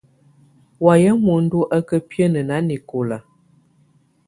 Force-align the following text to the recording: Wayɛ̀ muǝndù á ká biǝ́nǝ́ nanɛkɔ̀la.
Wayɛ̀ 0.83 1.13
muǝndù 1.23 1.59
á 1.75 1.77
ká 1.87 1.97
biǝ́nǝ́ 2.07 2.45
nanɛkɔ̀la. 2.47 3.17